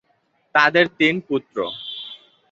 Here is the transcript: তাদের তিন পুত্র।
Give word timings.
তাদের 0.55 0.85
তিন 0.99 1.15
পুত্র। 1.27 1.57